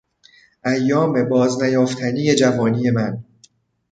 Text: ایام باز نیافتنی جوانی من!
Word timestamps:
ایام 0.65 1.23
باز 1.29 1.61
نیافتنی 1.63 2.35
جوانی 2.35 2.89
من! 2.91 3.23